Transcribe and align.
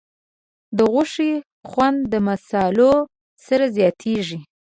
د 0.77 0.79
غوښې 0.91 1.31
خوند 1.69 1.99
د 2.11 2.13
مصالحو 2.27 2.93
سره 3.45 3.65
زیاتېږي. 3.75 4.39